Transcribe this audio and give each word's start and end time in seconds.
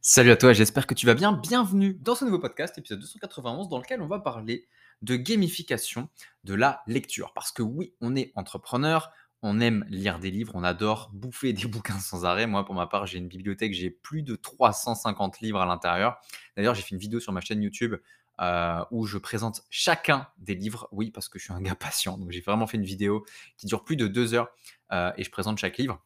Salut 0.00 0.30
à 0.30 0.36
toi, 0.36 0.52
j'espère 0.52 0.86
que 0.86 0.94
tu 0.94 1.06
vas 1.06 1.14
bien. 1.14 1.32
Bienvenue 1.32 1.92
dans 1.94 2.14
ce 2.14 2.24
nouveau 2.24 2.38
podcast, 2.38 2.78
épisode 2.78 3.00
291, 3.00 3.68
dans 3.68 3.78
lequel 3.78 4.00
on 4.00 4.06
va 4.06 4.20
parler 4.20 4.68
de 5.02 5.16
gamification 5.16 6.08
de 6.44 6.54
la 6.54 6.82
lecture. 6.86 7.32
Parce 7.34 7.50
que 7.50 7.62
oui, 7.62 7.94
on 8.00 8.14
est 8.14 8.30
entrepreneur, 8.36 9.10
on 9.42 9.58
aime 9.58 9.84
lire 9.88 10.20
des 10.20 10.30
livres, 10.30 10.52
on 10.54 10.62
adore 10.62 11.10
bouffer 11.12 11.52
des 11.52 11.66
bouquins 11.66 11.98
sans 11.98 12.24
arrêt. 12.24 12.46
Moi, 12.46 12.64
pour 12.64 12.76
ma 12.76 12.86
part, 12.86 13.06
j'ai 13.06 13.18
une 13.18 13.26
bibliothèque, 13.26 13.74
j'ai 13.74 13.90
plus 13.90 14.22
de 14.22 14.36
350 14.36 15.40
livres 15.40 15.60
à 15.60 15.66
l'intérieur. 15.66 16.16
D'ailleurs, 16.56 16.76
j'ai 16.76 16.82
fait 16.82 16.94
une 16.94 17.00
vidéo 17.00 17.18
sur 17.18 17.32
ma 17.32 17.40
chaîne 17.40 17.60
YouTube 17.60 17.96
euh, 18.40 18.84
où 18.92 19.04
je 19.04 19.18
présente 19.18 19.62
chacun 19.68 20.28
des 20.38 20.54
livres. 20.54 20.88
Oui, 20.92 21.10
parce 21.10 21.28
que 21.28 21.40
je 21.40 21.44
suis 21.44 21.52
un 21.52 21.60
gars 21.60 21.74
patient. 21.78 22.18
Donc, 22.18 22.30
j'ai 22.30 22.40
vraiment 22.40 22.68
fait 22.68 22.76
une 22.76 22.84
vidéo 22.84 23.26
qui 23.56 23.66
dure 23.66 23.82
plus 23.82 23.96
de 23.96 24.06
deux 24.06 24.32
heures 24.32 24.48
euh, 24.92 25.10
et 25.16 25.24
je 25.24 25.30
présente 25.30 25.58
chaque 25.58 25.76
livre. 25.76 26.00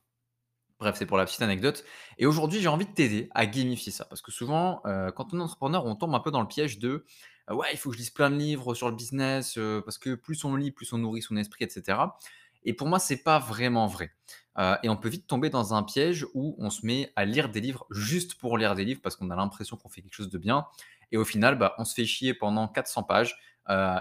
Bref, 0.82 0.96
c'est 0.98 1.06
pour 1.06 1.16
la 1.16 1.24
petite 1.24 1.42
anecdote. 1.42 1.84
Et 2.18 2.26
aujourd'hui, 2.26 2.60
j'ai 2.60 2.66
envie 2.66 2.86
de 2.86 2.90
t'aider 2.90 3.28
à 3.34 3.46
gamifier 3.46 3.92
ça. 3.92 4.04
Parce 4.04 4.20
que 4.20 4.32
souvent, 4.32 4.82
euh, 4.84 5.12
quand 5.12 5.32
on 5.32 5.38
est 5.38 5.42
entrepreneur, 5.42 5.86
on 5.86 5.94
tombe 5.94 6.12
un 6.12 6.18
peu 6.18 6.32
dans 6.32 6.40
le 6.40 6.48
piège 6.48 6.80
de 6.80 7.04
ouais, 7.48 7.68
il 7.70 7.78
faut 7.78 7.90
que 7.90 7.94
je 7.94 8.00
lise 8.00 8.10
plein 8.10 8.30
de 8.30 8.34
livres 8.34 8.74
sur 8.74 8.90
le 8.90 8.96
business, 8.96 9.56
parce 9.84 9.98
que 9.98 10.16
plus 10.16 10.44
on 10.44 10.56
lit, 10.56 10.72
plus 10.72 10.92
on 10.92 10.98
nourrit 10.98 11.22
son 11.22 11.36
esprit, 11.36 11.64
etc. 11.64 11.98
Et 12.64 12.74
pour 12.74 12.88
moi, 12.88 12.98
c'est 12.98 13.22
pas 13.22 13.38
vraiment 13.38 13.86
vrai. 13.86 14.10
et 14.82 14.88
on 14.88 14.96
peut 14.96 15.08
vite 15.08 15.28
tomber 15.28 15.50
dans 15.50 15.72
un 15.72 15.84
piège 15.84 16.26
où 16.34 16.56
on 16.58 16.68
se 16.68 16.84
met 16.84 17.12
à 17.14 17.24
lire 17.24 17.48
des 17.48 17.60
livres 17.60 17.86
juste 17.90 18.34
pour 18.34 18.58
lire 18.58 18.74
des 18.74 18.84
livres 18.84 19.00
parce 19.04 19.14
qu'on 19.14 19.30
a 19.30 19.36
l'impression 19.36 19.76
qu'on 19.76 19.88
fait 19.88 20.02
quelque 20.02 20.14
chose 20.14 20.30
de 20.30 20.38
bien. 20.38 20.66
Et 21.12 21.16
au 21.16 21.24
final, 21.24 21.56
bah, 21.58 21.76
on 21.78 21.84
se 21.84 21.94
fait 21.94 22.06
chier 22.06 22.34
pendant 22.34 22.66
400 22.66 23.04
pages 23.04 23.36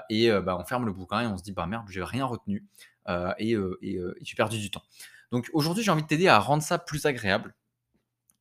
et 0.09 0.31
bah, 0.31 0.57
on 0.59 0.65
ferme 0.65 0.85
le 0.85 0.93
bouquin 0.93 1.21
et 1.21 1.27
on 1.27 1.37
se 1.37 1.43
dit 1.43 1.51
bah 1.51 1.67
merde, 1.67 1.85
j'ai 1.89 2.03
rien 2.03 2.25
retenu 2.25 2.65
et, 3.07 3.51
et, 3.81 3.95
et 3.95 3.99
j'ai 4.21 4.35
perdu 4.35 4.57
du 4.57 4.71
temps. 4.71 4.83
Donc 5.31 5.49
aujourd'hui, 5.53 5.83
j'ai 5.83 5.91
envie 5.91 6.03
de 6.03 6.07
t'aider 6.07 6.27
à 6.27 6.39
rendre 6.39 6.63
ça 6.63 6.77
plus 6.77 7.05
agréable 7.05 7.55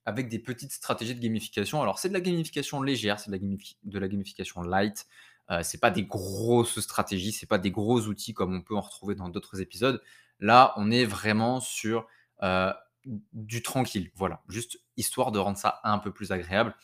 avec 0.04 0.28
des 0.28 0.38
petites 0.38 0.72
stratégies 0.72 1.14
de 1.14 1.20
gamification. 1.20 1.82
Alors 1.82 1.98
c'est 1.98 2.08
de 2.08 2.14
la 2.14 2.20
gamification 2.20 2.82
légère, 2.82 3.20
c'est 3.20 3.30
de, 3.30 3.98
la 3.98 4.08
gamification 4.08 4.62
light. 4.62 5.06
Euh, 5.50 5.62
c'est 5.62 5.78
pas 5.78 5.90
des 5.90 6.04
grosses 6.04 6.80
stratégies, 6.80 7.32
c'est 7.32 7.46
pas 7.46 7.58
des 7.58 7.70
gros 7.70 8.00
outils 8.02 8.34
comme 8.34 8.54
on 8.54 8.62
peut 8.62 8.76
en 8.76 8.80
retrouver 8.80 9.14
dans 9.14 9.28
d'autres 9.28 9.60
épisodes. 9.60 10.02
Là, 10.38 10.72
on 10.76 10.90
est 10.90 11.04
vraiment 11.04 11.60
sur 11.60 12.06
euh, 12.42 12.72
du 13.04 13.62
tranquille, 13.62 14.10
voilà, 14.14 14.42
juste 14.48 14.78
histoire 14.96 15.32
de 15.32 15.38
rendre 15.38 15.58
ça 15.58 15.80
un 15.84 15.98
peu 15.98 16.12
plus 16.12 16.32
agréable 16.32 16.74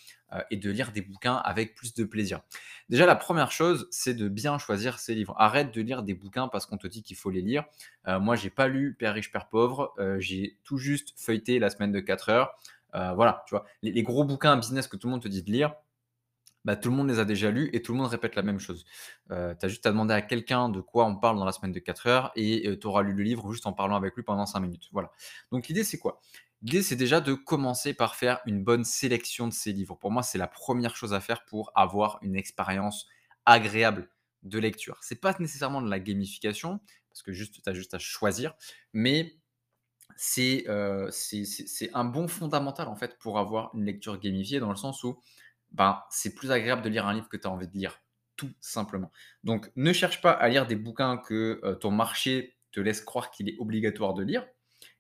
et 0.51 0.57
de 0.57 0.71
lire 0.71 0.93
des 0.93 1.03
bouquins 1.03 1.37
avec 1.37 1.75
plus 1.75 1.95
de 1.95 2.05
plaisir. 2.05 2.41
Déjà, 2.89 3.07
la 3.07 3.15
première 3.15 3.53
chose, 3.53 3.87
c'est 3.91 4.15
de 4.15 4.29
bien 4.29 4.59
choisir 4.59 4.99
ses 4.99 5.15
livres. 5.15 5.35
Arrête 5.39 5.73
de 5.73 5.81
lire 5.81 6.03
des 6.03 6.15
bouquins 6.15 6.49
parce 6.49 6.67
qu'on 6.67 6.79
te 6.79 6.87
dit 6.87 7.03
qu'il 7.03 7.17
faut 7.17 7.31
les 7.31 7.43
lire. 7.43 7.65
Euh, 8.09 8.19
moi, 8.19 8.35
j'ai 8.37 8.51
pas 8.51 8.67
lu 8.69 8.95
Père 8.99 9.15
riche, 9.15 9.31
Père 9.31 9.49
pauvre. 9.49 9.95
Euh, 9.99 10.19
j'ai 10.19 10.59
tout 10.65 10.79
juste 10.79 11.15
feuilleté 11.17 11.59
la 11.59 11.71
semaine 11.71 11.93
de 11.93 12.01
4 12.01 12.29
heures. 12.29 12.57
voilà, 12.93 13.45
tu 13.47 13.55
vois, 13.55 13.65
les, 13.83 14.03
gros 14.03 14.25
bouquins 14.25 14.57
business 14.57 14.89
que 14.89 14.97
tout 14.97 15.07
le 15.07 15.13
monde 15.13 15.23
te 15.23 15.29
dit 15.29 15.43
de 15.43 15.51
lire, 15.53 15.75
bah, 16.67 16.75
tout 16.75 16.91
le 16.91 16.97
monde 16.97 17.09
les 17.09 17.21
a 17.21 17.25
déjà 17.25 17.53
lus 17.53 17.71
et 17.73 17.81
tout 17.81 17.93
le 17.93 17.99
monde 17.99 18.09
répète 18.09 18.35
la 18.35 18.43
même 18.43 18.59
chose. 18.59 18.85
Euh, 19.31 19.55
tu 19.55 19.65
as 19.65 19.69
juste 19.69 19.87
à 19.87 19.93
demander 19.93 20.13
à 20.15 20.21
quelqu'un 20.21 20.69
de 20.69 20.81
quoi 20.81 21.07
on 21.07 21.15
parle 21.15 21.39
dans 21.39 21.45
la 21.45 21.53
semaine 21.53 21.71
de 21.71 21.79
4 21.79 22.09
heures 22.09 22.33
et 22.35 22.67
euh, 22.69 22.77
tu 22.77 22.89
auras 22.89 23.03
lu 23.03 23.13
le 23.13 23.23
livre 23.23 23.53
juste 23.53 23.69
en 23.69 23.73
parlant 23.73 23.95
avec 23.95 24.17
lui 24.17 24.25
pendant 24.25 24.47
5 24.47 24.59
minutes. 24.59 24.89
Voilà. 24.91 25.13
Donc 25.53 25.69
l'idée, 25.69 25.85
c'est 25.85 25.99
quoi? 25.99 26.21
L'idée, 26.63 26.83
c'est 26.83 26.97
déjà 26.97 27.21
de 27.21 27.35
commencer 27.35 27.95
par 27.95 28.17
faire 28.17 28.41
une 28.47 28.65
bonne 28.65 28.85
sélection 28.85 29.47
de 29.47 29.53
ces 29.53 29.73
livres. 29.73 29.97
Pour 29.97 30.11
moi, 30.11 30.23
c'est 30.23 30.39
la 30.39 30.49
première 30.49 30.97
chose 30.97 31.13
à 31.13 31.21
faire 31.21 31.45
pour 31.45 31.71
avoir 31.75 32.19
une 32.23 32.37
expérience 32.37 33.07
agréable 33.45 34.09
de 34.43 34.59
lecture. 34.59 34.99
C'est 35.03 35.21
pas 35.21 35.35
nécessairement 35.39 35.83
de 35.83 35.91
la 35.91 36.01
gamification, 36.01 36.81
parce 37.11 37.23
que 37.23 37.33
juste, 37.33 37.63
tu 37.63 37.71
as 37.71 37.75
juste 37.75 37.95
à 37.95 37.99
choisir, 37.99 38.55
mais 38.93 39.37
euh, 40.39 41.11
c'est 41.11 41.91
un 41.93 42.05
bon 42.05 42.29
fondamental 42.29 42.89
en 42.89 42.97
fait 42.97 43.19
pour 43.19 43.39
avoir 43.39 43.71
une 43.75 43.85
lecture 43.85 44.19
gamifiée 44.19 44.61
dans 44.61 44.71
le 44.71 44.77
sens 44.77 45.05
où 45.05 45.21
ben, 45.73 46.03
c'est 46.11 46.35
plus 46.35 46.51
agréable 46.53 46.83
de 46.83 46.89
lire 46.89 47.07
un 47.07 47.13
livre 47.13 47.29
que 47.29 47.37
tu 47.37 47.47
as 47.47 47.51
envie 47.51 47.69
de 47.69 47.77
lire, 47.77 48.01
tout 48.37 48.53
simplement. 48.61 49.11
Donc, 49.45 49.71
ne 49.77 49.93
cherche 49.93 50.23
pas 50.23 50.31
à 50.31 50.49
lire 50.49 50.67
des 50.67 50.77
bouquins 50.77 51.19
que 51.19 51.61
euh, 51.65 51.75
ton 51.75 51.91
marché 51.91 52.57
te 52.73 52.81
laisse 52.81 53.01
croire 53.01 53.31
qu'il 53.31 53.49
est 53.49 53.57
obligatoire 53.59 54.15
de 54.15 54.23
lire. 54.23 54.47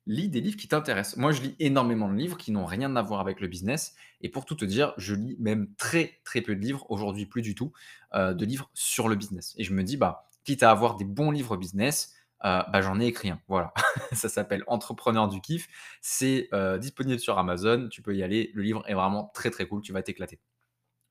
Lis 0.06 0.28
des 0.28 0.40
livres 0.40 0.56
qui 0.56 0.68
t'intéressent. 0.68 1.16
Moi, 1.16 1.32
je 1.32 1.42
lis 1.42 1.56
énormément 1.58 2.08
de 2.08 2.16
livres 2.16 2.36
qui 2.36 2.52
n'ont 2.52 2.64
rien 2.64 2.94
à 2.96 3.02
voir 3.02 3.20
avec 3.20 3.40
le 3.40 3.48
business. 3.48 3.94
Et 4.20 4.28
pour 4.28 4.44
tout 4.44 4.54
te 4.54 4.64
dire, 4.64 4.94
je 4.96 5.14
lis 5.14 5.36
même 5.38 5.74
très, 5.76 6.20
très 6.24 6.40
peu 6.40 6.54
de 6.54 6.60
livres, 6.60 6.86
aujourd'hui 6.90 7.26
plus 7.26 7.42
du 7.42 7.54
tout, 7.54 7.72
euh, 8.14 8.32
de 8.32 8.44
livres 8.44 8.70
sur 8.74 9.08
le 9.08 9.16
business. 9.16 9.54
Et 9.58 9.64
je 9.64 9.72
me 9.72 9.82
dis, 9.82 9.96
bah, 9.96 10.28
quitte 10.44 10.62
à 10.62 10.70
avoir 10.70 10.96
des 10.96 11.04
bons 11.04 11.30
livres 11.30 11.56
business, 11.56 12.14
euh, 12.44 12.62
bah, 12.72 12.82
j'en 12.82 13.00
ai 13.00 13.06
écrit 13.06 13.30
un. 13.30 13.40
Voilà, 13.48 13.72
ça 14.12 14.28
s'appelle 14.28 14.62
Entrepreneur 14.68 15.28
du 15.28 15.40
kiff. 15.40 15.68
C'est 16.00 16.48
disponible 16.80 17.18
sur 17.18 17.38
Amazon. 17.38 17.88
Tu 17.90 18.02
peux 18.02 18.14
y 18.14 18.22
aller. 18.22 18.50
Le 18.54 18.62
livre 18.62 18.84
est 18.86 18.94
vraiment 18.94 19.30
très 19.34 19.50
très 19.50 19.66
cool. 19.66 19.82
Tu 19.82 19.92
vas 19.92 20.02
t'éclater 20.02 20.38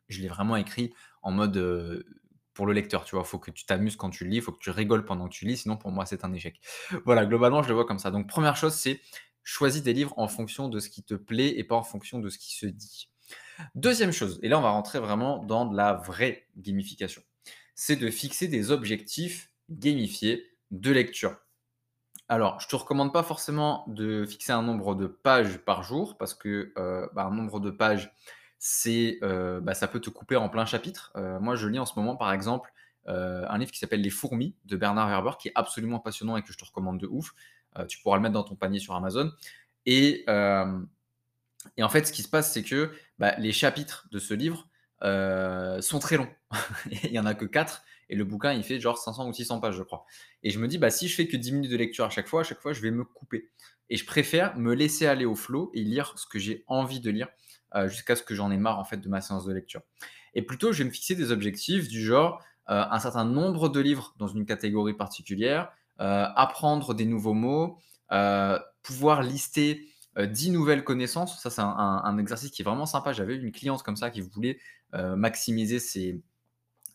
je 0.07 0.21
l'ai 0.21 0.27
vraiment 0.27 0.55
écrit 0.55 0.93
en 1.23 1.31
mode 1.31 1.57
pour 2.55 2.65
le 2.65 2.73
lecteur, 2.73 3.05
tu 3.05 3.15
vois. 3.15 3.23
Faut 3.23 3.37
que 3.37 3.51
tu 3.51 3.65
t'amuses 3.65 3.95
quand 3.95 4.09
tu 4.09 4.25
lis, 4.25 4.41
faut 4.41 4.51
que 4.51 4.59
tu 4.59 4.71
rigoles 4.71 5.05
pendant 5.05 5.27
que 5.27 5.33
tu 5.33 5.45
lis, 5.45 5.57
sinon 5.57 5.77
pour 5.77 5.91
moi 5.91 6.07
c'est 6.07 6.25
un 6.25 6.33
échec. 6.33 6.59
Voilà, 7.05 7.27
globalement 7.27 7.61
je 7.61 7.67
le 7.67 7.75
vois 7.75 7.85
comme 7.85 7.99
ça. 7.99 8.09
Donc 8.09 8.27
première 8.27 8.55
chose, 8.55 8.73
c'est 8.73 8.99
choisis 9.43 9.83
des 9.83 9.93
livres 9.93 10.13
en 10.17 10.27
fonction 10.27 10.69
de 10.69 10.79
ce 10.79 10.89
qui 10.89 11.03
te 11.03 11.13
plaît 11.13 11.59
et 11.59 11.63
pas 11.63 11.75
en 11.75 11.83
fonction 11.83 12.17
de 12.17 12.29
ce 12.29 12.39
qui 12.39 12.55
se 12.55 12.65
dit. 12.65 13.11
Deuxième 13.75 14.11
chose, 14.11 14.39
et 14.41 14.49
là 14.49 14.57
on 14.57 14.61
va 14.61 14.71
rentrer 14.71 14.99
vraiment 14.99 15.43
dans 15.43 15.65
de 15.65 15.77
la 15.77 15.93
vraie 15.93 16.47
gamification, 16.57 17.21
c'est 17.75 17.95
de 17.95 18.09
fixer 18.09 18.47
des 18.47 18.71
objectifs 18.71 19.51
gamifiés 19.69 20.43
de 20.71 20.91
lecture. 20.91 21.37
Alors, 22.27 22.59
je 22.59 22.65
ne 22.65 22.69
te 22.71 22.75
recommande 22.75 23.13
pas 23.13 23.21
forcément 23.21 23.85
de 23.87 24.25
fixer 24.25 24.51
un 24.51 24.63
nombre 24.63 24.95
de 24.95 25.05
pages 25.05 25.59
par 25.59 25.83
jour, 25.83 26.17
parce 26.17 26.33
que 26.33 26.73
bah, 27.13 27.25
un 27.25 27.31
nombre 27.31 27.59
de 27.59 27.69
pages, 27.69 28.11
c'est 28.67 29.19
euh, 29.21 29.61
bah, 29.61 29.75
ça 29.75 29.87
peut 29.87 29.99
te 29.99 30.09
couper 30.09 30.35
en 30.35 30.49
plein 30.49 30.65
chapitre. 30.65 31.11
Euh, 31.17 31.39
moi, 31.39 31.55
je 31.55 31.67
lis 31.67 31.77
en 31.77 31.85
ce 31.85 31.93
moment, 31.97 32.15
par 32.15 32.33
exemple, 32.33 32.73
euh, 33.07 33.45
un 33.47 33.59
livre 33.59 33.69
qui 33.69 33.77
s'appelle 33.77 34.01
Les 34.01 34.09
fourmis 34.09 34.55
de 34.65 34.75
Bernard 34.75 35.07
Werber, 35.07 35.33
qui 35.37 35.49
est 35.49 35.51
absolument 35.53 35.99
passionnant 35.99 36.35
et 36.35 36.41
que 36.41 36.51
je 36.51 36.57
te 36.57 36.65
recommande 36.65 36.99
de 36.99 37.05
ouf. 37.05 37.35
tu 37.87 37.99
pourras 37.99 38.15
le 38.15 38.23
mettre 38.23 38.33
dans 38.33 38.43
ton 38.43 38.55
panier 38.55 38.79
sur 38.79 38.95
Amazon. 38.95 39.31
Et, 39.85 40.25
et 41.77 41.83
en 41.83 41.89
fait, 41.89 42.07
ce 42.07 42.11
qui 42.11 42.23
se 42.23 42.27
passe, 42.27 42.53
c'est 42.53 42.63
que 42.63 42.91
bah, 43.19 43.35
les 43.37 43.51
chapitres 43.51 44.07
de 44.11 44.17
ce 44.17 44.33
livre 44.33 44.67
sont 45.83 45.99
très 45.99 46.17
longs. 46.17 46.33
il 47.03 47.11
n'y 47.11 47.19
en 47.19 47.27
a 47.27 47.35
que 47.35 47.45
4 47.45 47.83
et 48.09 48.15
le 48.15 48.23
bouquin 48.23 48.53
il 48.53 48.63
fait 48.63 48.79
genre 48.79 48.97
500 48.97 49.27
ou 49.27 49.33
600 49.33 49.59
pages 49.59 49.75
je 49.75 49.83
crois. 49.83 50.05
Et 50.41 50.49
je 50.49 50.57
me 50.57 50.67
dis 50.67 50.79
bah 50.79 50.89
si 50.89 51.07
je 51.07 51.15
fais 51.15 51.27
que 51.27 51.37
10 51.37 51.51
minutes 51.51 51.71
de 51.71 51.77
lecture 51.77 52.05
à 52.05 52.09
chaque 52.09 52.27
fois, 52.27 52.41
à 52.41 52.43
chaque 52.43 52.61
fois 52.61 52.73
je 52.73 52.81
vais 52.81 52.91
me 52.91 53.03
couper. 53.03 53.51
Et 53.91 53.97
je 53.97 54.05
préfère 54.05 54.57
me 54.57 54.73
laisser 54.73 55.05
aller 55.05 55.25
au 55.25 55.35
flow 55.35 55.69
et 55.75 55.83
lire 55.83 56.17
ce 56.17 56.25
que 56.25 56.39
j'ai 56.39 56.63
envie 56.65 56.99
de 56.99 57.11
lire 57.11 57.27
jusqu'à 57.87 58.15
ce 58.15 58.23
que 58.23 58.35
j'en 58.35 58.51
ai 58.51 58.57
marre 58.57 58.79
en 58.79 58.83
fait 58.83 58.97
de 58.97 59.09
ma 59.09 59.21
séance 59.21 59.45
de 59.45 59.53
lecture. 59.53 59.81
Et 60.33 60.41
plutôt, 60.41 60.71
je 60.71 60.79
vais 60.79 60.85
me 60.85 60.93
fixer 60.93 61.15
des 61.15 61.31
objectifs 61.31 61.87
du 61.87 62.03
genre 62.03 62.41
euh, 62.69 62.83
un 62.89 62.99
certain 62.99 63.25
nombre 63.25 63.69
de 63.69 63.79
livres 63.79 64.15
dans 64.17 64.27
une 64.27 64.45
catégorie 64.45 64.93
particulière, 64.93 65.69
euh, 66.01 66.25
apprendre 66.35 66.93
des 66.93 67.05
nouveaux 67.05 67.33
mots, 67.33 67.79
pouvoir 68.83 69.23
lister 69.23 69.87
10 70.17 70.51
nouvelles 70.51 70.83
connaissances. 70.83 71.41
Ça, 71.41 71.49
c'est 71.49 71.61
un, 71.61 72.17
exercice 72.17 72.51
qui 72.51 72.61
est 72.61 72.65
vraiment 72.65 72.85
sympa. 72.85 73.13
J'avais 73.13 73.35
une 73.35 73.51
cliente 73.51 73.83
comme 73.83 73.97
ça 73.97 74.09
qui 74.09 74.21
voulait 74.21 74.59
maximiser 74.93 75.79
ses, 75.79 76.21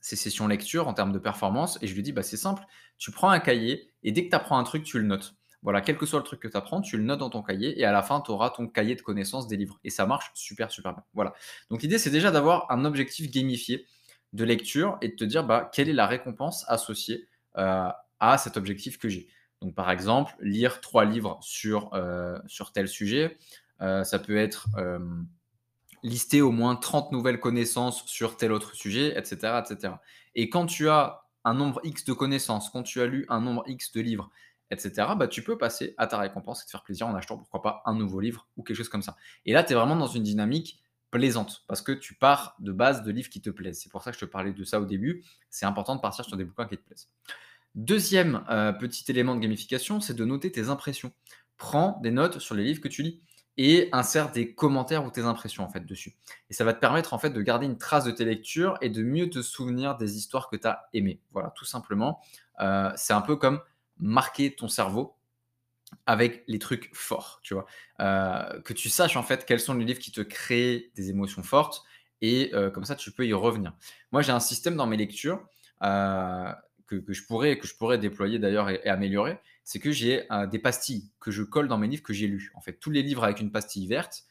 ses, 0.01 0.17
sessions 0.17 0.47
lecture 0.47 0.89
en 0.89 0.95
termes 0.95 1.13
de 1.13 1.19
performance. 1.19 1.79
Et 1.83 1.87
je 1.87 1.95
lui 1.95 2.03
dis, 2.03 2.13
bah, 2.13 2.23
c'est 2.23 2.37
simple, 2.37 2.65
tu 2.97 3.11
prends 3.11 3.31
un 3.31 3.41
cahier 3.41 3.91
et 4.03 4.13
dès 4.13 4.25
que 4.25 4.31
tu 4.31 4.37
apprends 4.37 4.59
un 4.59 4.65
truc, 4.65 4.85
tu 4.85 4.99
le 4.99 5.05
notes. 5.07 5.35
Voilà, 5.63 5.83
quel 5.83 5.99
que 5.99 6.07
soit 6.07 6.19
le 6.19 6.25
truc 6.25 6.41
que 6.41 6.49
tu 6.49 6.57
apprends, 6.57 6.81
tu 6.81 6.97
le 6.97 7.03
notes 7.03 7.21
dans 7.21 7.29
ton 7.29 7.43
cahier 7.43 7.79
et 7.79 7.85
à 7.85 7.93
la 7.93 8.03
fin, 8.03 8.21
tu 8.23 8.31
auras 8.31 8.51
ton 8.51 8.67
cahier 8.67 8.95
de 8.95 9.03
connaissances 9.03 9.47
des 9.47 9.57
livres. 9.57 9.79
Et 9.85 9.91
ça 9.91 10.07
marche 10.07 10.31
super, 10.35 10.71
super 10.71 10.95
bien. 10.95 11.05
Voilà. 11.13 11.35
Donc 11.71 11.83
l'idée, 11.83 11.99
c'est 11.99 12.11
déjà 12.11 12.31
d'avoir 12.31 12.71
un 12.71 12.85
objectif 12.85 13.31
gamifié 13.31 13.87
de 14.33 14.45
lecture 14.45 14.97
et 15.03 15.09
de 15.09 15.15
te 15.15 15.25
dire 15.25 15.45
bah, 15.45 15.71
quelle 15.73 15.89
est 15.89 15.95
la 15.95 16.07
récompense 16.07 16.65
associée 16.69 17.27
euh, 17.59 17.89
à 18.21 18.39
cet 18.39 18.57
objectif 18.57 18.99
que 18.99 19.09
j'ai. 19.09 19.29
Donc 19.61 19.75
par 19.75 19.91
exemple, 19.91 20.35
lire 20.41 20.81
trois 20.81 21.05
livres 21.05 21.39
sur, 21.43 21.93
euh, 21.93 22.39
tel 22.73 22.89
sujet. 22.89 23.39
Euh, 23.83 24.05
ça 24.05 24.19
peut 24.19 24.37
être 24.37 24.69
lister 26.03 26.41
au 26.41 26.51
moins 26.51 26.77
30 26.77 27.13
nouvelles 27.13 27.41
connaissances 27.41 28.07
sur 28.07 28.39
tel 28.39 28.53
autre 28.53 28.75
sujet, 28.75 29.19
etc., 29.19 29.61
etc. 29.63 29.95
Et 30.35 30.49
quand 30.49 30.65
tu 30.65 30.89
as 30.89 31.25
un 31.45 31.53
nombre 31.53 31.81
X 31.85 32.05
de 32.05 32.15
connaissances, 32.15 32.71
quand 32.71 32.83
tu 32.83 33.01
as 33.03 33.07
lu 33.07 33.27
un 33.29 33.41
nombre 33.41 33.65
X 33.67 33.93
de 33.93 34.01
livres, 34.01 34.31
etc., 34.71 35.09
bah, 35.17 35.29
tu 35.29 35.43
peux 35.43 35.59
passer 35.59 35.95
à 35.99 36.07
ta 36.07 36.19
récompense 36.19 36.63
et 36.63 36.67
te 36.67 36.71
faire 36.71 36.83
plaisir 36.83 37.07
en 37.07 37.15
achetant, 37.15 37.37
pourquoi 37.37 37.63
pas, 37.63 37.83
un 37.87 37.95
nouveau 37.95 38.21
livre 38.21 38.49
ou 38.57 38.63
quelque 38.63 38.77
chose 38.77 38.89
comme 38.89 39.03
ça. 39.03 39.17
Et 39.47 39.53
là, 39.53 39.65
tu 39.65 39.73
es 39.73 39.77
vraiment 39.77 39.97
dans 39.97 40.07
une 40.07 40.23
dynamique 40.23 40.83
plaisante 41.11 41.65
parce 41.67 41.83
que 41.83 41.93
tu 41.93 42.15
pars 42.15 42.57
de 42.61 42.73
base 42.73 43.03
de 43.03 43.11
livres 43.11 43.29
qui 43.29 43.41
te 43.41 43.51
plaisent. 43.51 43.81
C'est 43.81 43.91
pour 43.91 44.03
ça 44.03 44.13
que 44.13 44.19
je 44.19 44.25
te 44.25 44.31
parlais 44.31 44.53
de 44.53 44.65
ça 44.65 44.81
au 44.81 44.85
début. 44.85 45.25
C'est 45.51 45.67
important 45.67 45.97
de 45.97 46.01
partir 46.01 46.25
sur 46.25 46.37
des 46.37 46.45
bouquins 46.45 46.67
qui 46.67 46.77
te 46.77 46.83
plaisent. 46.83 47.09
Deuxième 47.75 48.45
euh, 48.51 48.73
petit 48.73 49.09
élément 49.11 49.35
de 49.35 49.41
gamification, 49.41 50.01
c'est 50.01 50.15
de 50.15 50.25
noter 50.25 50.51
tes 50.51 50.69
impressions. 50.69 51.13
Prends 51.57 52.01
des 52.03 52.11
notes 52.11 52.39
sur 52.39 52.55
les 52.55 52.65
livres 52.65 52.81
que 52.81 52.89
tu 52.89 53.03
lis 53.03 53.21
et 53.57 53.89
insère 53.93 54.33
des 54.33 54.55
commentaires 54.55 55.05
ou 55.05 55.11
tes 55.11 55.23
impressions 55.23 55.65
en 55.65 55.69
fait 55.69 55.85
dessus. 55.85 56.17
Et 56.49 56.55
ça 56.55 56.65
va 56.65 56.73
te 56.73 56.81
permettre 56.81 57.13
en 57.13 57.19
fait 57.19 57.31
de 57.31 57.43
garder 57.43 57.67
une 57.67 57.79
trace 57.79 58.05
de 58.05 58.11
tes 58.11 58.25
lectures 58.25 58.79
et 58.81 58.89
de 58.89 59.03
mieux 59.03 59.29
te 59.29 59.43
souvenir 59.43 59.97
des 59.97 60.17
histoires 60.17 60.49
que 60.49 60.57
tu 60.57 60.67
as 60.67 60.89
aimées. 60.93 61.21
Voilà, 61.33 61.53
tout 61.55 61.65
simplement. 61.65 62.21
Euh, 62.61 62.91
c'est 62.97 63.13
un 63.13 63.21
peu 63.21 63.37
comme 63.37 63.61
marquer 64.01 64.55
ton 64.55 64.69
cerveau 64.69 65.17
avec 66.07 66.45
les 66.47 66.59
trucs 66.59 66.91
forts, 66.95 67.41
tu 67.43 67.55
vois? 67.55 67.67
Heu, 68.01 68.61
que 68.63 68.73
tu 68.73 68.89
saches, 68.89 69.17
en 69.17 69.23
fait, 69.23 69.45
quels 69.47 69.61
sont 69.61 69.75
les 69.75 69.85
livres 69.85 69.99
qui 70.01 70.13
te 70.13 70.21
créent 70.21 70.91
des 70.97 71.11
émotions 71.11 71.43
fortes 71.43 71.83
et 72.23 72.51
heu, 72.55 72.71
comme 72.71 72.85
ça, 72.85 72.97
tu 72.97 73.13
peux 73.13 73.27
y 73.27 73.33
revenir. 73.33 73.75
Moi, 74.13 74.23
j'ai 74.23 74.33
un 74.33 74.41
système 74.41 74.77
dans 74.77 74.87
mes 74.87 74.97
lectures, 74.97 75.47
heu, 75.83 76.47
que 76.87 77.13
je 77.13 77.23
pourrais 77.25 77.57
que 77.59 77.67
je 77.69 77.77
pourrais 77.77 77.99
déployer 77.99 78.39
d'ailleurs 78.41 78.69
et 78.69 78.81
et 78.85 78.89
améliorer. 78.89 79.39
C'est 79.65 79.79
que 79.79 79.93
j'ai, 79.93 80.27
des 80.51 80.59
pastilles 80.59 81.11
que 81.21 81.31
je 81.31 81.43
colle 81.45 81.69
dans 81.69 81.79
mes 81.79 81.87
livres 81.87 82.03
que 82.03 82.13
j'ai 82.13 82.27
lus. 82.27 82.51
En 82.55 82.61
fait, 82.61 82.75
tous 82.81 82.91
les 82.91 83.03
livres 83.03 83.23
avec 83.25 83.41
une 83.41 83.53
pastille 83.53 83.87
verte, 83.87 84.25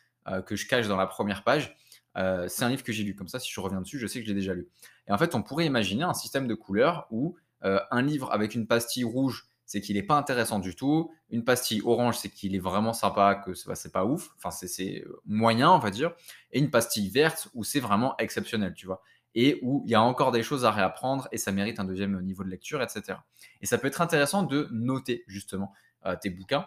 que 0.45 0.55
je 0.57 0.67
cache 0.67 0.87
dans 0.89 0.97
la 0.97 1.07
première 1.07 1.43
page, 1.45 1.77
c'est 2.15 2.63
un 2.63 2.69
livre 2.69 2.83
que 2.83 2.91
j'ai 2.91 3.03
lu. 3.03 3.15
Comme 3.15 3.29
ça, 3.29 3.39
si 3.39 3.49
je 3.51 3.59
reviens 3.61 3.79
dessus, 3.81 3.97
je 3.99 4.07
sais 4.07 4.19
que 4.19 4.25
je 4.25 4.31
l'ai 4.31 4.35
déjà 4.39 4.53
lu 4.53 4.67
et 5.07 5.11
en 5.13 5.17
fait, 5.17 5.35
on 5.35 5.41
pourrait 5.41 5.65
imaginer 5.65 6.03
un 6.03 6.13
système 6.13 6.47
de 6.47 6.53
couleurs 6.55 7.07
où, 7.11 7.37
un 7.61 8.01
livre 8.01 8.31
avec 8.33 8.55
une 8.55 8.67
pastille 8.67 9.05
rouge, 9.05 9.48
c'est 9.69 9.81
qu'il 9.81 9.97
est 9.97 10.03
pas 10.03 10.15
intéressant 10.15 10.57
du 10.59 10.75
tout. 10.75 11.11
Une 11.29 11.43
pastille 11.43 11.81
orange, 11.85 12.17
c'est 12.17 12.29
qu'il 12.29 12.55
est 12.55 12.59
vraiment 12.59 12.91
sympa, 12.91 13.35
que 13.35 13.51
bah, 13.67 13.75
c'est 13.75 13.91
pas 13.91 14.03
ouf, 14.05 14.31
enfin 14.37 14.49
c'est 14.49 15.03
heu, 15.05 15.19
moyen, 15.25 15.71
on 15.71 15.77
va 15.79 15.91
dire 15.91 16.13
et 16.51 16.59
une 16.59 16.71
pastille 16.71 17.09
verte 17.09 17.49
où 17.53 17.63
c'est 17.63 17.79
vraiment 17.79 18.17
exceptionnel, 18.17 18.73
tu 18.73 18.87
vois? 18.87 19.01
Et 19.35 19.59
où 19.61 19.83
il 19.85 19.91
y 19.91 19.95
a 19.95 20.01
encore 20.01 20.31
des 20.31 20.41
choses 20.41 20.65
à 20.65 20.71
réapprendre 20.71 21.27
et 21.31 21.37
ça 21.37 21.51
mérite 21.51 21.79
un 21.79 21.85
deuxième 21.85 22.19
niveau 22.23 22.43
de 22.43 22.49
lecture 22.49 22.81
et 22.81 22.89
cetera 22.89 23.25
et 23.61 23.67
ça 23.67 23.77
peut 23.77 23.87
être 23.87 24.01
intéressant 24.01 24.41
de 24.43 24.67
noter 24.71 25.23
justement, 25.27 25.71
heu, 26.07 26.15
tes 26.19 26.31
bouquins 26.31 26.65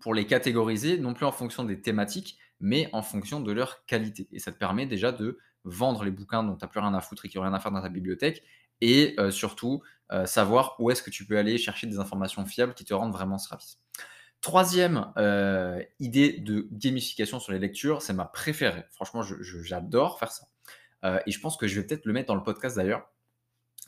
pour 0.00 0.14
les 0.14 0.26
catégoriser, 0.26 0.98
non 0.98 1.14
plus 1.14 1.26
en 1.26 1.32
fonction 1.32 1.64
des 1.64 1.80
thématiques, 1.80 2.38
mais 2.60 2.88
en 2.92 3.02
fonction 3.02 3.40
de 3.40 3.52
leur 3.52 3.84
qualité 3.86 4.28
et 4.32 4.38
ça 4.38 4.52
te 4.52 4.58
permet 4.58 4.86
déjà 4.86 5.12
de 5.12 5.38
vendre 5.64 6.04
les 6.04 6.10
bouquins 6.10 6.42
dont 6.44 6.56
tu 6.56 6.64
as 6.64 6.68
plus 6.68 6.80
rien 6.80 6.94
à 6.94 7.00
foutre 7.00 7.24
et 7.24 7.28
qui 7.28 7.38
ont 7.38 7.42
rien 7.42 7.54
à 7.54 7.60
faire 7.60 7.72
dans 7.72 7.82
ta 7.82 7.88
bibliothèque 7.88 8.42
et 8.82 9.14
heu, 9.18 9.30
surtout, 9.30 9.82
heu, 10.12 10.26
savoir 10.26 10.76
où 10.80 10.90
est-ce 10.90 11.02
que 11.02 11.10
tu 11.10 11.24
peux 11.24 11.38
aller 11.38 11.56
chercher 11.56 11.86
des 11.86 11.98
informations 12.00 12.44
fiables 12.44 12.74
qui 12.74 12.84
te 12.84 12.92
rendent 12.92 13.12
vraiment 13.12 13.38
service. 13.38 13.78
Troisième 14.42 15.12
e 15.16 15.80
idée 16.00 16.32
de 16.32 16.68
gamification 16.72 17.38
sur 17.38 17.52
les 17.52 17.60
lectures, 17.60 18.02
c'est 18.02 18.12
ma 18.12 18.24
préférée. 18.24 18.84
Franchement, 18.90 19.22
j'adore 19.22 20.18
faire 20.18 20.32
ça, 20.32 20.48
et 21.26 21.30
je 21.30 21.40
pense 21.40 21.56
que 21.56 21.68
je 21.68 21.80
vais 21.80 21.86
peut-être 21.86 22.06
le 22.06 22.12
mettre 22.12 22.26
dans 22.26 22.34
le 22.34 22.42
podcast 22.42 22.76
d'ailleurs. 22.76 23.08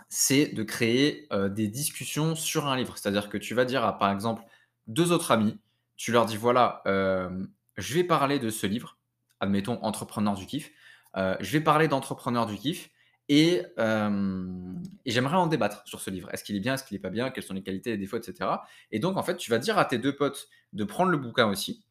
C'est 0.09 0.47
de 0.55 0.63
créer, 0.63 1.29
des 1.51 1.67
discussions 1.67 2.37
sur 2.37 2.69
un 2.69 2.77
livre. 2.77 2.97
C'est-à-dire 2.97 3.29
que 3.29 3.37
tu 3.37 3.55
vas 3.55 3.65
dire 3.65 3.85
à, 3.85 3.99
par 3.99 4.13
exemple, 4.13 4.45
2 4.87 5.11
autres 5.11 5.33
amis, 5.33 5.59
tu 5.97 6.13
leur 6.13 6.25
dis: 6.25 6.37
«Voilà, 6.37 6.83
je 6.87 7.95
vais 7.95 8.05
parler 8.05 8.39
de 8.39 8.51
ce 8.51 8.69
livre», 8.69 8.99
admettons 9.41 9.83
Entrepreneur 9.83 10.35
du 10.35 10.47
kiff, 10.47 10.71
«Je 11.17 11.51
vais 11.51 11.61
parler 11.61 11.89
d'Entrepreneur 11.89 12.47
du 12.47 12.57
kiff 12.57 12.91
et 13.29 13.63
hem 13.79 14.83
et 15.07 15.11
j'aimerais 15.11 15.37
en 15.37 15.47
débattre 15.47 15.83
sur 15.87 16.01
ce 16.01 16.11
livre. 16.11 16.29
Est-ce 16.33 16.45
qu'il 16.45 16.57
est 16.57 16.61
bien? 16.61 16.75
Est-ce 16.75 16.85
qu'il 16.85 16.97
est 16.97 17.01
pas 17.01 17.11
bien? 17.11 17.31
Quelles 17.31 17.45
sont 17.45 17.55
les 17.55 17.63
qualités, 17.63 17.91
les 17.93 17.99
défauts 17.99 18.19
et 18.19 18.23
cetera?» 18.23 18.67
et 18.91 18.99
donc 18.99 19.17
en 19.17 19.23
fait, 19.23 19.37
tu 19.37 19.51
vas 19.51 19.59
dire 19.59 19.79
à 19.79 19.85
tes 19.85 19.99
2 19.99 20.15
potes 20.17 20.49
de 20.73 20.85
prendre 20.85 21.11
le 21.11 21.19
bouquin 21.19 21.47
aussi 21.49 21.85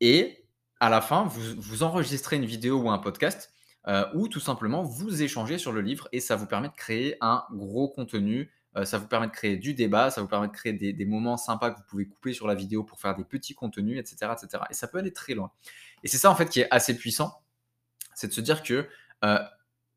et 0.00 0.44
à 0.80 0.88
la 0.90 1.00
fin, 1.00 1.24
vous 1.24 1.40
vous 1.60 1.82
enregistrez 1.82 2.36
une 2.36 2.44
vidéo 2.46 2.80
ou 2.82 2.90
un 2.90 2.98
podcast, 2.98 3.52
heu, 3.88 4.04
où 4.14 4.28
tout 4.28 4.40
simplement 4.40 4.82
vous 4.82 5.22
échangez 5.22 5.58
sur 5.58 5.72
le 5.72 5.80
livre 5.80 6.08
et 6.12 6.20
ça 6.20 6.36
vous 6.36 6.46
permet 6.46 6.68
de 6.68 6.74
créer 6.74 7.16
un 7.20 7.44
gros 7.52 7.88
contenu, 7.88 8.50
heu, 8.76 8.84
ça 8.84 8.98
vous 8.98 9.08
permet 9.08 9.26
de 9.26 9.32
créer 9.32 9.56
du 9.56 9.74
débat, 9.74 10.10
ça 10.10 10.20
vous 10.22 10.28
permet 10.28 10.48
de 10.48 10.52
créer 10.52 10.72
des 10.72 11.04
moments 11.06 11.36
sympas 11.36 11.70
que 11.72 11.78
vous 11.78 11.84
pouvez 11.88 12.06
couper 12.06 12.32
sur 12.32 12.46
la 12.46 12.54
vidéo 12.54 12.84
pour 12.84 13.00
faire 13.00 13.14
des 13.16 13.24
petits 13.24 13.54
contenus 13.54 13.98
et 14.00 14.04
cetera 14.06 14.36
et 14.70 14.74
ça 14.74 14.88
peut 14.88 14.98
aller 14.98 15.12
très 15.12 15.34
loin 15.34 15.50
et 16.04 16.08
c'est 16.08 16.18
ça 16.18 16.30
en 16.30 16.34
fait 16.34 16.48
qui 16.48 16.60
est 16.60 16.68
assez 16.70 16.96
puissant, 16.96 17.42
c'est 18.14 18.28
de 18.28 18.32
se 18.32 18.40
dire 18.40 18.62
que, 18.62 18.88
heu, 19.24 19.38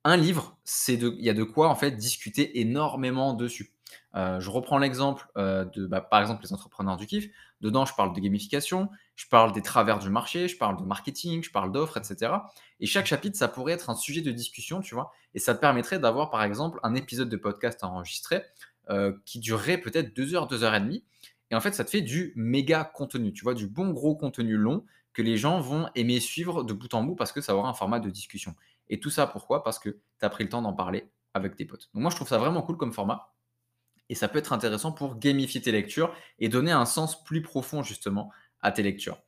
un 0.04 0.18
livre, 0.18 0.58
c'est 0.64 0.96
il 0.96 1.22
y 1.24 1.30
a 1.30 1.34
de 1.34 1.44
quoi 1.44 1.70
en 1.70 1.76
fait 1.76 1.92
discuter 1.92 2.60
énormément 2.62 3.34
dessus. 3.34 3.74
Heu, 4.16 4.40
je 4.40 4.50
reprends 4.50 4.78
l'exemple, 4.78 5.28
heu, 5.38 5.70
de, 5.74 5.86
bah, 5.86 6.02
par 6.02 6.22
exemple, 6.22 6.44
les 6.44 6.54
Entrepreneurs 6.54 6.98
du 6.98 7.06
kiff. 7.06 7.28
Dedans, 7.62 7.86
je 7.86 7.94
parle 7.94 8.14
de 8.14 8.20
gamification, 8.20 8.90
je 9.16 9.28
parle 9.28 9.52
des 9.52 9.62
travers 9.62 10.00
du 10.00 10.10
marché, 10.10 10.48
je 10.48 10.58
parle 10.58 10.78
de 10.78 10.84
marketing, 10.84 11.44
je 11.44 11.52
parle 11.52 11.72
d'offres 11.72 11.98
et 11.98 12.04
cetera 12.04 12.52
et 12.80 12.88
chaque 12.88 13.06
chapitre, 13.06 13.38
ça 13.38 13.48
pourrait 13.48 13.74
être 13.74 13.90
un 13.92 13.96
sujet 13.96 14.22
de 14.22 14.32
discussion, 14.32 14.82
tu 14.82 14.96
vois? 14.96 15.12
Et 15.36 15.40
ça 15.40 15.54
te 15.54 15.60
permettrait 15.62 16.00
d'avoir, 16.00 16.32
par 16.32 16.44
exemple, 16.44 16.80
un 16.84 16.96
épisode 16.96 17.30
de 17.30 17.38
podcast 17.38 17.84
enregistré, 17.84 18.42
heu, 18.90 19.22
qui 19.26 19.40
durerait 19.40 19.78
peut-être 19.78 20.16
2 20.16 20.34
heures, 20.36 20.48
2 20.48 20.64
heures 20.64 20.76
et 20.76 20.80
demie 20.82 21.04
et 21.52 21.56
en 21.56 21.60
fait, 21.60 21.74
ça 21.74 21.84
te 21.84 21.90
fait 21.90 22.02
du 22.02 22.32
méga 22.38 22.86
contenu, 22.86 23.34
tu 23.34 23.44
vois? 23.44 23.54
Du 23.54 23.68
bon 23.68 23.92
gros 23.92 24.16
contenu 24.16 24.56
long 24.56 24.86
que 25.14 25.22
les 25.22 25.36
gens 25.38 25.60
vont 25.60 25.90
aimer 25.96 26.22
suivre 26.22 26.64
de 26.64 26.72
bout 26.74 26.94
en 26.94 27.04
bout 27.04 27.16
parce 27.16 27.34
que 27.34 27.42
ça 27.42 27.56
aura 27.58 27.68
un 27.70 27.74
format 27.74 28.00
de 28.00 28.10
discussion 28.10 28.56
et 28.92 29.00
tout 29.00 29.10
ça 29.10 29.28
pourquoi? 29.28 29.64
Parce 29.64 29.80
que 29.80 29.90
tu 29.90 30.00
as 30.26 30.30
pris 30.30 30.44
le 30.44 30.52
temps 30.52 30.62
d'en 30.62 30.74
parler 30.74 31.12
avec 31.34 31.56
tes 31.56 31.66
potes. 31.66 31.90
Donc 31.94 32.04
moi, 32.04 32.12
je 32.12 32.16
trouve 32.18 32.28
ça 32.28 32.38
vraiment 32.38 32.62
cool 32.62 32.78
comme 32.78 32.94
format 32.94 33.34
et 34.10 34.16
ça 34.16 34.28
peut 34.28 34.40
être 34.40 34.54
intéressant 34.54 34.92
pour 34.92 35.18
gamifier 35.20 35.62
tes 35.62 35.72
lectures 35.72 36.14
et 36.40 36.50
donner 36.50 36.72
un 36.72 36.86
sens 36.86 37.24
plus 37.24 37.42
profond 37.42 37.84
justement 37.84 38.32
à 38.62 38.72
tes 38.72 38.84
lectures 38.84 39.20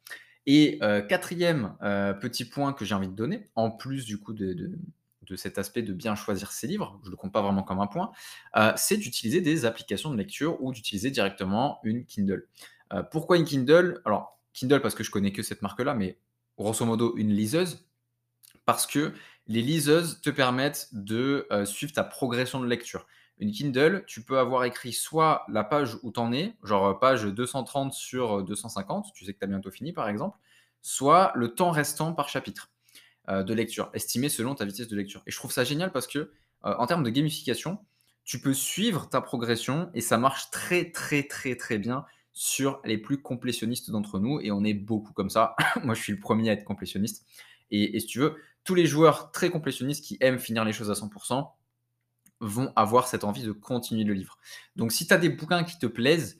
et 0.45 0.80
heu, 0.83 1.01
4e, 1.07 1.75
heu, 1.83 2.18
petit 2.19 2.45
point 2.45 2.74
que 2.74 2.86
j'ai 2.86 2.95
envie 2.95 3.07
de 3.07 3.15
donner, 3.15 3.50
en 3.56 3.71
plus 3.71 4.06
du 4.06 4.19
coup 4.19 4.33
de 4.33 4.77
cet 5.36 5.57
aspect 5.57 5.81
de 5.81 5.94
bien 5.94 6.16
choisir 6.16 6.51
ses 6.51 6.68
livres, 6.68 7.00
je 7.06 7.09
le 7.09 7.16
compte 7.16 7.31
pas 7.33 7.42
vraiment 7.42 7.63
comme 7.63 7.80
un 7.80 7.88
point, 7.88 8.12
heu, 8.57 8.71
c'est 8.75 8.98
d'utiliser 8.98 9.42
des 9.42 9.66
applications 9.66 10.12
de 10.12 10.18
lecture 10.18 10.62
ou 10.62 10.71
d'utiliser 10.74 11.12
directement 11.12 11.80
une 11.83 12.06
Kindle. 12.06 12.48
Pourquoi 13.12 13.38
une 13.38 13.45
Kindle? 13.45 14.01
Alors, 14.06 14.39
Kindle 14.54 14.81
parce 14.81 14.94
que 14.94 15.04
je 15.04 15.09
connais 15.09 15.31
que 15.31 15.42
cette 15.42 15.63
marque-là, 15.63 15.95
mais 15.95 16.19
grosso 16.59 16.86
modo 16.86 17.16
une 17.18 17.31
liseuse, 17.31 17.88
parce 18.65 18.88
que 18.88 19.13
les 19.48 19.62
liseuses 19.62 20.21
te 20.21 20.30
permettent 20.30 20.89
de, 20.94 21.48
heu, 21.51 21.65
suivre 21.65 21.94
ta 21.94 22.04
progression 22.04 22.60
de 22.62 22.68
lecture. 22.68 23.06
Une 23.39 23.51
Kindle, 23.51 24.04
tu 24.07 24.24
peux 24.24 24.39
avoir 24.39 24.63
écrit 24.63 24.94
soit 24.94 25.45
la 25.50 25.63
page 25.63 25.98
où 26.04 26.12
tu 26.12 26.19
en 26.19 26.31
es, 26.31 26.56
genre, 26.63 27.00
page 27.00 27.25
230 27.25 27.94
sur, 27.94 28.39
heu, 28.39 28.44
250, 28.44 29.12
tu 29.13 29.25
sais 29.25 29.33
que 29.33 29.39
tu 29.39 29.45
as 29.45 29.48
bientôt 29.48 29.71
fini 29.71 29.94
par 29.94 30.07
exemple, 30.10 30.38
soit 30.81 31.31
le 31.36 31.54
temps 31.56 31.71
restant 31.71 32.13
par 32.13 32.30
chapitre, 32.30 32.69
de 33.30 33.54
lecture, 33.54 33.89
estimé 33.94 34.27
selon 34.27 34.54
ta 34.54 34.66
vitesse 34.66 34.89
de 34.89 34.98
lecture 34.98 35.24
et 35.25 35.31
je 35.31 35.38
trouve 35.38 35.51
ça 35.51 35.63
génial 35.63 35.94
parce 35.94 36.07
que, 36.07 36.33
en 36.62 36.86
termes 36.88 37.04
de 37.04 37.09
gamification, 37.09 37.80
tu 38.25 38.39
peux 38.42 38.54
suivre 38.54 39.07
ta 39.09 39.21
progression 39.21 39.89
et 39.94 40.01
ça 40.01 40.18
marche 40.18 40.50
très, 40.51 40.92
très, 40.92 41.24
très, 41.24 41.56
très 41.56 41.77
bien 41.77 42.06
sur 42.33 42.81
les 42.83 42.98
plus 42.98 43.21
complétionnistes 43.21 43.92
d'entre 43.92 44.19
nous 44.19 44.39
et 44.42 44.51
on 44.51 44.63
est 44.63 44.74
beaucoup 44.74 45.13
comme 45.13 45.30
ça. 45.30 45.56
Moi, 45.83 45.94
je 45.95 46.01
suis 46.01 46.13
le 46.13 46.19
1er 46.19 46.50
à 46.50 46.54
être 46.54 46.66
complétionniste 46.66 47.25
et 47.71 48.00
si 48.00 48.06
tu 48.07 48.19
veux, 48.19 48.36
tous 48.63 48.75
les 48.75 48.86
joueurs 48.86 49.31
très 49.31 49.50
complétionnistes 49.50 50.04
qui 50.04 50.18
aiment 50.21 50.39
finir 50.39 50.65
les 50.65 50.74
choses 50.74 50.89
à 50.92 50.95
100% 50.95 51.56
vont 52.39 52.74
avoir 52.75 53.07
cette 53.07 53.24
envie 53.24 53.44
de 53.44 53.51
continuer 53.51 54.04
le 54.04 54.13
livre. 54.13 54.38
Donc 54.75 54.92
si 54.92 55.07
tu 55.07 55.13
as 55.13 55.18
des 55.18 55.30
bouquins 55.30 55.63
qui 55.63 55.77
te 55.80 55.86
plaisent, 55.86 56.39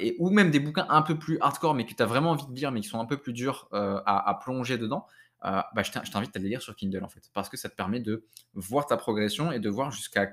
et 0.00 0.16
ou 0.18 0.30
même 0.30 0.50
des 0.50 0.60
bouquins 0.60 0.86
un 0.90 1.02
peu 1.02 1.18
plus 1.18 1.38
hardcore, 1.40 1.74
mais 1.74 1.86
que 1.86 1.94
tu 1.94 2.02
as 2.02 2.06
vraiment 2.06 2.32
envie 2.32 2.46
de 2.46 2.54
lire, 2.54 2.72
mais 2.72 2.80
qui 2.80 2.88
sont 2.88 3.00
un 3.00 3.06
peu 3.06 3.16
plus 3.16 3.32
durs, 3.32 3.68
heu, 3.72 4.00
à 4.06 4.38
plonger 4.42 4.76
dedans, 4.78 5.06
heu, 5.44 5.62
bah, 5.74 5.82
je 5.82 5.90
t'in 5.90 6.02
je 6.04 6.10
t'invite 6.10 6.36
à 6.36 6.38
les 6.38 6.48
lire 6.48 6.62
sur 6.62 6.76
Kindle 6.76 7.02
en 7.04 7.08
fait. 7.08 7.30
Parce 7.32 7.48
que 7.48 7.56
ça 7.56 7.68
te 7.68 7.74
permet 7.74 8.00
de 8.00 8.26
voir 8.54 8.86
ta 8.86 8.96
progression 8.96 9.52
et 9.52 9.58
de 9.58 9.70
voir 9.70 9.90
jusqu'à 9.90 10.28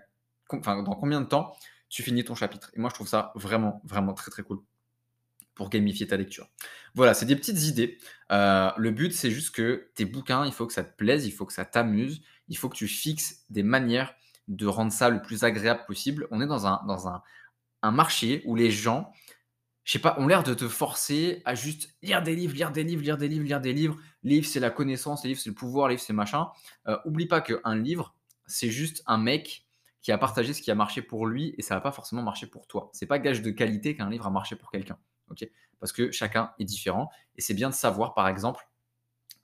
dans 0.51 0.95
combien 0.95 1.21
de 1.21 1.25
temps 1.27 1.55
tu 1.89 2.03
finis 2.03 2.23
ton 2.23 2.35
chapitre 2.35 2.71
et 2.73 2.79
moi 2.79 2.89
je 2.89 2.95
trouve 2.95 3.07
ça 3.07 3.31
vraiment, 3.35 3.81
vraiment 3.85 4.13
très, 4.13 4.31
très 4.31 4.43
cool 4.43 4.61
pour 5.57 5.69
gamifier 5.69 6.07
ta 6.07 6.17
lecture. 6.17 6.47
Voilà, 6.95 7.13
c'est 7.13 7.25
des 7.25 7.35
petites 7.35 7.63
idées. 7.63 7.97
Heu, 8.31 8.69
le 8.77 8.91
but, 8.91 9.11
c'est 9.13 9.31
juste 9.31 9.53
que 9.55 9.89
tes 9.95 10.05
bouquins, 10.05 10.45
il 10.45 10.53
faut 10.53 10.67
que 10.67 10.73
ça 10.73 10.83
te 10.83 10.95
plaise, 10.95 11.25
il 11.25 11.31
faut 11.31 11.45
que 11.45 11.53
ça 11.53 11.65
t'amuse, 11.65 12.21
il 12.47 12.57
faut 12.57 12.69
que 12.69 12.77
tu 12.77 12.87
fixes 12.87 13.43
des 13.49 13.63
manières 13.63 14.13
de 14.47 14.65
rendre 14.65 14.91
ça 14.91 15.09
le 15.09 15.21
plus 15.21 15.43
agréable 15.43 15.81
possible. 15.87 16.27
On 16.31 16.39
est 16.41 16.47
dans 16.47 16.65
un 16.67 16.81
dans 16.87 17.07
un 17.07 17.21
un 17.83 17.91
marché 17.91 18.43
où 18.45 18.55
les 18.55 18.71
gens, 18.71 19.11
je 19.83 19.93
sais 19.93 19.99
pas, 19.99 20.15
ont 20.19 20.27
l'air 20.27 20.43
de 20.43 20.53
te 20.53 20.67
forcer 20.67 21.41
à 21.45 21.55
juste 21.55 21.95
lire 22.01 22.21
des 22.21 22.35
livres, 22.35 22.53
lire 22.55 22.71
des 22.71 22.83
livres, 22.83 23.01
lire 23.03 23.17
des 23.17 23.27
livres, 23.29 23.45
lire 23.45 23.61
des 23.61 23.73
livres. 23.73 23.97
Livre, 24.23 24.45
c'est 24.45 24.59
la 24.59 24.69
connaissance, 24.69 25.23
les 25.23 25.29
livres, 25.29 25.41
c'est 25.41 25.49
le 25.49 25.55
pouvoir, 25.55 25.87
les 25.87 25.95
livres, 25.95 26.03
c'est 26.05 26.13
machin. 26.13 26.47
Heu, 26.87 26.97
oublie 27.05 27.27
pas 27.27 27.41
qu'un 27.41 27.75
livre, 27.75 28.15
c'est 28.47 28.69
juste 28.69 29.03
un 29.07 29.17
mec 29.17 29.65
qui 30.01 30.11
a 30.11 30.17
partagé 30.17 30.53
ce 30.53 30.61
qui 30.61 30.71
a 30.71 30.75
marché 30.75 31.01
pour 31.01 31.25
lui 31.27 31.55
et 31.57 31.61
ça 31.61 31.75
va 31.75 31.81
pas 31.81 31.91
forcément 31.91 32.23
marcher 32.23 32.47
pour 32.47 32.67
toi. 32.67 32.89
C'est 32.93 33.05
pas 33.07 33.19
gage 33.19 33.41
de 33.41 33.51
qualité 33.51 33.95
qu'un 33.95 34.09
livre 34.09 34.27
a 34.27 34.29
marché 34.31 34.55
pour 34.55 34.71
quelqu'un, 34.71 34.97
Parce 35.79 35.91
que 35.91 36.11
chacun 36.11 36.51
est 36.59 36.65
différent 36.65 37.09
et 37.35 37.41
c'est 37.41 37.53
bien 37.53 37.69
de 37.69 37.73
savoir, 37.75 38.13
par 38.13 38.27
exemple, 38.27 38.67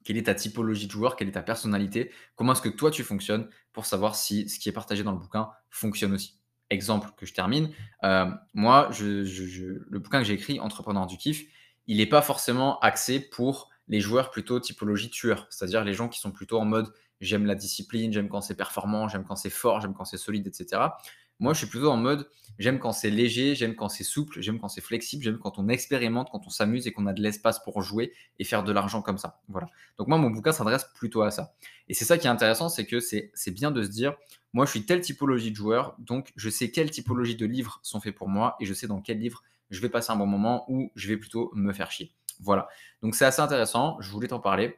quelle 0.04 0.18
est 0.18 0.24
ta 0.24 0.36
typologie 0.36 0.88
de 0.88 0.92
joueur, 0.92 1.16
quelle 1.16 1.30
est 1.30 1.34
ta 1.34 1.44
personnalité, 1.44 2.12
comment 2.36 2.54
est-ce 2.54 2.62
que 2.62 2.70
toi 2.70 2.92
tu 2.92 3.04
fonctionnes 3.04 3.50
pour 3.72 3.86
savoir 3.86 4.16
si 4.16 4.50
ce 4.50 4.60
qui 4.60 4.70
est 4.70 4.74
partagé 4.74 5.04
dans 5.04 5.12
le 5.14 5.18
bouquin 5.18 5.50
fonctionne 5.70 6.14
aussi. 6.14 6.40
Exemple 6.70 7.10
que 7.18 7.26
je 7.26 7.34
termine, 7.34 7.72
heu, 8.04 8.26
moi 8.54 8.90
le 9.00 9.98
bouquin 10.00 10.20
que 10.20 10.26
j'ai 10.26 10.34
écrit, 10.34 10.60
Entrepreneur 10.60 11.08
du 11.08 11.18
kiff, 11.18 11.44
il 11.88 12.02
est 12.02 12.08
pas 12.08 12.22
forcément 12.22 12.80
axé 12.80 13.20
pour 13.20 13.70
les 13.88 14.00
joueurs 14.00 14.32
plutôt 14.32 14.60
typologie 14.60 15.10
tueur. 15.10 15.48
C'est-à-dire 15.50 15.84
les 15.84 15.94
gens 15.94 16.10
qui 16.10 16.20
sont 16.20 16.32
plutôt 16.32 16.60
en 16.60 16.66
mode: 16.66 16.94
«J'aime 17.22 17.46
la 17.46 17.56
discipline, 17.56 18.12
j'aime 18.14 18.30
quand 18.30 18.42
c'est 18.42 18.56
performant, 18.56 19.08
j'aime 19.08 19.26
quand 19.26 19.36
c'est 19.36 19.50
fort, 19.50 19.82
j'aime 19.82 19.94
quand 19.94 20.06
c'est 20.06 20.18
solide» 20.18 20.48
et 20.48 20.54
cetera. 20.54 20.98
Moi, 21.40 21.54
je 21.54 21.60
suis 21.60 21.68
plutôt 21.68 21.90
en 21.90 21.98
mode: 21.98 22.30
j'aime 22.60 22.80
quand 22.80 22.92
c'est 22.92 23.10
léger, 23.10 23.56
j'aime 23.56 23.76
quand 23.76 23.90
c'est 23.90 24.04
souple, 24.04 24.42
j'aime 24.42 24.60
quand 24.60 24.70
c'est 24.70 24.82
flexible, 24.82 25.24
j'aime 25.24 25.38
quand 25.40 25.60
on 25.60 25.68
expérimente, 25.70 26.30
quand 26.32 26.42
on 26.46 26.50
s'amuse 26.50 26.88
et 26.88 26.92
qu'on 26.92 27.08
a 27.08 27.14
de 27.14 27.22
l'espace 27.22 27.60
pour 27.64 27.82
jouer 27.82 28.14
et 28.40 28.44
faire 28.44 28.64
de 28.64 28.72
l'argent 28.72 29.02
comme 29.02 29.18
ça. 29.18 29.42
Voilà. 29.48 29.68
Donc 29.98 30.08
moi, 30.08 30.18
mon 30.18 30.30
bouquin 30.30 30.52
s'adresse 30.52 30.86
plutôt 30.96 31.22
à 31.22 31.32
ça. 31.32 31.54
Et 31.90 31.94
c'est 31.94 32.06
ça 32.06 32.18
qui 32.18 32.28
est 32.28 32.30
intéressant, 32.30 32.70
c'est 32.70 32.86
que 32.86 33.00
c'est 33.00 33.52
bien 33.52 33.72
de 33.72 33.84
se 33.84 33.90
dire: 33.90 34.16
«Moi, 34.54 34.66
je 34.66 34.72
suis 34.72 34.86
telle 34.86 35.02
typologie 35.02 35.52
de 35.52 35.56
joueur, 35.56 35.96
donc 36.00 36.32
je 36.36 36.50
sais 36.50 36.72
quelle 36.72 36.92
typologie 36.92 37.36
de 37.36 37.46
livres 37.46 37.80
sont 37.84 38.00
faits 38.00 38.16
pour 38.16 38.30
moi 38.30 38.56
et 38.60 38.66
je 38.66 38.74
sais 38.74 38.88
dans 38.88 39.02
quel 39.02 39.20
livre 39.20 39.44
je 39.70 39.82
vais 39.82 39.90
passer 39.90 40.12
un 40.12 40.16
bon 40.16 40.28
moment 40.28 40.66
ou 40.70 40.92
je 40.96 41.08
vais 41.08 41.18
plutôt 41.18 41.52
me 41.56 41.74
faire 41.74 41.90
chier. 41.92 42.14
Voilà. 42.40 42.68
Donc 43.02 43.16
c'est 43.16 43.26
assez 43.26 43.42
intéressant. 43.42 43.98
Je 44.00 44.10
voulais 44.12 44.28
t'en 44.28 44.40
parler. 44.40 44.78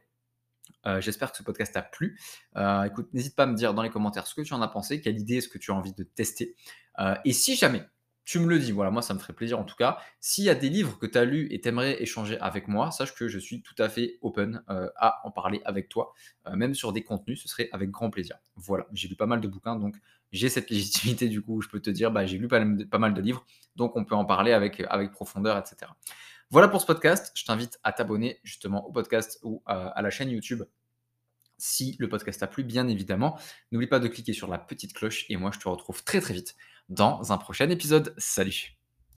Euh, 0.87 1.01
j'espère 1.01 1.31
que 1.31 1.37
ce 1.37 1.43
podcast 1.43 1.73
t'a 1.73 1.81
plu. 1.81 2.19
Euh, 2.57 2.83
écoute, 2.83 3.13
n'hésite 3.13 3.35
pas 3.35 3.43
à 3.43 3.47
me 3.47 3.55
dire 3.55 3.73
dans 3.73 3.83
les 3.83 3.89
commentaires 3.89 4.27
ce 4.27 4.35
que 4.35 4.41
tu 4.41 4.53
en 4.53 4.61
as 4.61 4.67
pensé, 4.67 5.01
quelle 5.01 5.19
idée 5.19 5.37
est-ce 5.37 5.49
que 5.49 5.57
tu 5.57 5.71
as 5.71 5.75
envie 5.75 5.93
de 5.93 6.03
tester. 6.03 6.55
Euh, 6.99 7.15
et 7.25 7.33
si 7.33 7.55
jamais 7.55 7.83
tu 8.23 8.39
me 8.39 8.47
le 8.47 8.57
dis, 8.57 8.71
voilà, 8.71 8.89
moi 8.89 9.03
ça 9.03 9.13
me 9.13 9.19
ferait 9.19 9.33
plaisir 9.33 9.59
en 9.59 9.63
tout 9.63 9.75
cas. 9.75 9.99
S'il 10.19 10.45
y 10.45 10.49
a 10.49 10.55
des 10.55 10.69
livres 10.69 10.97
que 10.97 11.05
tu 11.05 11.17
as 11.17 11.25
lus 11.25 11.47
et 11.51 11.61
t'aimerais 11.61 12.01
échanger 12.01 12.39
avec 12.39 12.67
moi, 12.67 12.89
sache 12.89 13.13
que 13.13 13.27
je 13.27 13.37
suis 13.37 13.61
tout 13.61 13.75
à 13.77 13.87
fait 13.87 14.17
open 14.23 14.63
à 14.67 15.21
en 15.23 15.29
parler 15.29 15.61
avec 15.63 15.89
toi, 15.89 16.11
même 16.51 16.73
sur 16.73 16.91
des 16.91 17.03
contenus, 17.03 17.43
ce 17.43 17.47
serait 17.47 17.69
avec 17.71 17.91
grand 17.91 18.09
plaisir. 18.09 18.37
Voilà, 18.55 18.87
j'ai 18.93 19.07
lu 19.07 19.15
pas 19.15 19.27
mal 19.27 19.41
de 19.41 19.47
bouquins, 19.47 19.75
donc 19.75 19.95
j'ai 20.31 20.49
cette 20.49 20.69
légitimité 20.71 21.27
du 21.27 21.43
coup, 21.43 21.61
je 21.61 21.69
peux 21.69 21.79
te 21.79 21.91
dire, 21.91 22.09
bah, 22.09 22.25
j'ai 22.25 22.39
lu 22.39 22.47
pas, 22.47 22.65
mal 22.97 23.13
de 23.13 23.21
livres, 23.21 23.45
donc 23.75 23.95
on 23.95 24.03
peut 24.03 24.15
en 24.15 24.25
parler 24.25 24.53
avec 24.53 25.11
profondeur, 25.11 25.55
etc. 25.59 25.91
Voilà 26.49 26.67
pour 26.67 26.81
ce 26.81 26.85
podcast. 26.85 27.31
Je 27.35 27.43
t'invite 27.45 27.79
à 27.83 27.91
t'abonner 27.91 28.39
justement 28.43 28.87
au 28.87 28.91
podcast 28.91 29.39
ou 29.43 29.61
à 29.65 30.01
la 30.01 30.09
chaîne 30.09 30.29
YouTube 30.29 30.63
si 31.57 31.95
le 31.99 32.09
podcast 32.09 32.39
t'a 32.39 32.47
plu, 32.47 32.63
bien 32.63 32.87
évidemment. 32.87 33.39
N'oublie 33.71 33.87
pas 33.87 33.99
de 33.99 34.07
cliquer 34.07 34.33
sur 34.33 34.47
la 34.47 34.57
petite 34.57 34.93
cloche 34.93 35.25
et 35.29 35.37
moi 35.37 35.51
je 35.53 35.59
te 35.59 35.67
retrouve 35.67 36.03
très 36.03 36.21
très 36.21 36.33
vite 36.33 36.55
dans 36.89 37.31
un 37.31 37.37
prochain 37.37 37.69
épisode. 37.69 38.13
Salut 38.17 38.74